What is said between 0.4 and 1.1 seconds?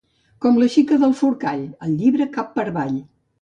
Com la xica